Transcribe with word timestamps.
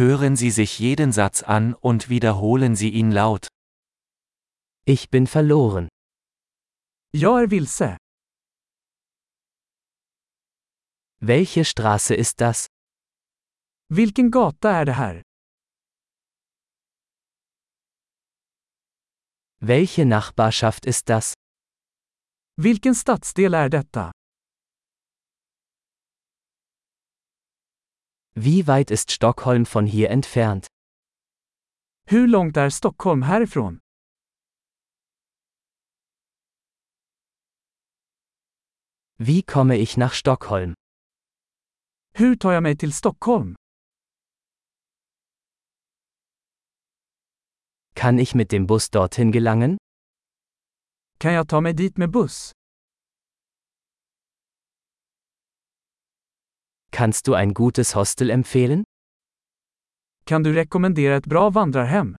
Hören 0.00 0.34
Sie 0.34 0.50
sich 0.50 0.78
jeden 0.78 1.12
Satz 1.12 1.42
an 1.42 1.74
und 1.74 2.08
wiederholen 2.08 2.74
Sie 2.74 2.88
ihn 2.88 3.10
laut. 3.12 3.48
Ich 4.86 5.10
bin 5.10 5.26
verloren. 5.26 5.88
Jag 7.12 7.42
är 7.42 7.50
vilse. 7.50 7.98
Welche 11.20 11.66
Straße 11.66 12.14
ist 12.14 12.40
das? 12.40 12.66
Vilken 13.90 14.30
gata 14.30 14.70
är 14.70 14.84
det 14.86 14.92
här? 14.92 15.22
Welche 19.58 20.04
Nachbarschaft 20.06 20.86
ist 20.86 21.08
das? 21.10 21.34
Vilken 22.56 22.94
stadsdel 22.94 23.54
är 23.54 23.68
detta? 23.68 24.12
Wie 28.34 28.66
weit 28.66 28.90
ist 28.90 29.10
Stockholm 29.10 29.66
von 29.66 29.86
hier 29.86 30.10
entfernt? 30.10 30.66
Hur 32.06 32.26
långt 32.28 32.56
är 32.56 32.70
Stockholm 32.70 33.22
härifrån? 33.22 33.80
Wie 39.18 39.42
komme 39.42 39.76
ich 39.76 39.96
nach 39.96 40.14
Stockholm? 40.14 40.74
Hur 42.14 42.36
tar 42.36 42.52
jag 42.52 42.62
mig 42.62 42.76
till 42.76 42.92
Stockholm? 42.92 43.56
Kann 47.94 48.18
ich 48.18 48.34
mit 48.34 48.52
dem 48.52 48.66
Bus 48.66 48.90
dorthin 48.90 49.32
gelangen? 49.32 49.78
Kan 51.18 51.32
jag 51.32 51.48
ta 51.48 51.60
mig 51.60 51.74
dit 51.74 51.98
med 51.98 52.10
buss? 52.10 52.52
Kannst 57.00 57.26
du 57.28 57.32
ein 57.32 57.54
gutes 57.54 57.94
Hostel 57.94 58.28
empfehlen? 58.28 58.84
Kan 60.26 60.44
du 60.44 60.50
rekommendera 60.54 61.16
ett 61.16 61.26
bra 61.26 61.54
vandrarhem? 61.54 62.14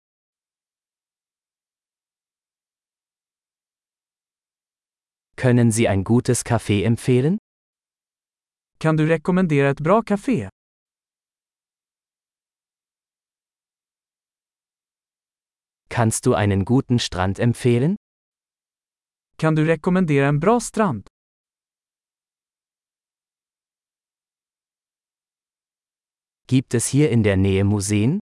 Können 5.35 5.71
Sie 5.71 5.87
ein 5.87 6.03
gutes 6.03 6.43
Café 6.43 6.83
empfehlen? 6.83 7.37
Kan 8.79 8.97
du 8.97 9.07
rekommendera 9.07 9.69
ett 9.69 9.83
bra 9.83 10.01
café? 10.01 10.49
Kannst 15.89 16.25
du 16.25 16.33
einen 16.33 16.65
guten 16.65 16.97
Strand 16.97 17.37
empfehlen? 17.39 17.97
Kan 19.37 19.55
du 19.55 19.63
rekommendera 19.63 20.27
en 20.27 20.39
bra 20.39 20.59
strand? 20.59 21.07
Gibt 26.51 26.73
es 26.73 26.87
hier 26.87 27.11
in 27.11 27.23
der 27.23 27.37
Nähe 27.37 27.63
Museen? 27.63 28.19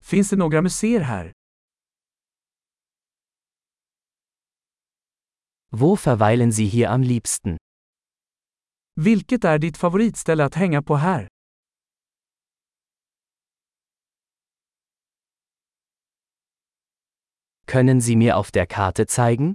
Finns 0.00 0.30
det 0.30 0.36
några 0.36 0.62
museer 0.62 1.00
här? 1.00 1.32
Wo 5.72 5.96
verweilen 5.96 6.52
Sie 6.52 6.66
hier 6.66 6.90
am 6.90 7.02
liebsten? 7.02 7.56
Vilket 8.96 9.44
är 9.44 9.58
ditt 9.58 9.76
favoritställe 9.76 10.44
att 10.44 10.54
hänga 10.54 10.82
på 10.82 10.96
här? 10.96 11.28
Können 17.66 18.00
Sie 18.00 18.16
mir 18.16 18.36
auf 18.36 18.50
der 18.52 18.66
Karte 18.66 19.06
zeigen? 19.06 19.54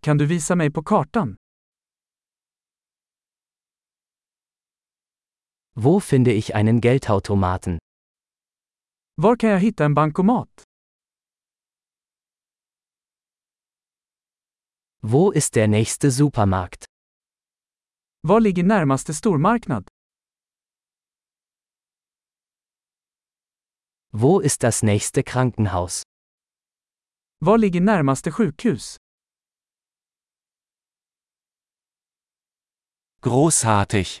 Kan 0.00 0.18
du 0.18 0.26
visa 0.26 0.54
mig 0.56 0.70
på 0.70 0.82
kartan? 0.82 1.39
Wo 5.82 5.98
finde 5.98 6.32
ich 6.32 6.54
einen 6.54 6.80
Geldautomaten? 6.82 7.78
Var 9.16 9.36
kan 9.36 9.50
jag 9.50 9.58
hitta 9.60 9.84
en 9.84 9.94
bankomat? 9.94 10.64
Wo 15.02 15.32
ist 15.32 15.54
der 15.54 15.68
nächste 15.68 16.10
Supermarkt? 16.10 16.84
Var 18.22 18.40
ligger 18.40 18.62
närmaste 18.62 19.14
stormarknad? 19.14 19.88
Wo 24.12 24.40
ist 24.40 24.62
das 24.62 24.82
nächste 24.82 25.22
Krankenhaus? 25.22 26.02
Var 27.38 27.58
ligger 27.58 27.80
närmaste 27.80 28.30
sjukhus? 28.32 28.96
Großartig! 33.22 34.20